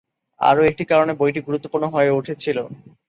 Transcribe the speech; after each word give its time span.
আরও 0.39 0.61
একটি 0.69 0.83
কারণে 0.91 1.13
বইটি 1.19 1.39
গুরুত্বপূর্ণ 1.47 1.85
হয়ে 1.93 2.15
উঠেছিল। 2.19 2.57